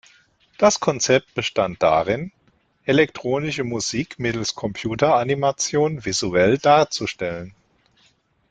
[0.57, 2.31] Das Konzept bestand darin,
[2.85, 7.53] elektronische Musik mittels Computeranimationen visuell darzustellen.